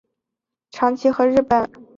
[0.03, 1.87] 该物种的模式产地在长崎和日本。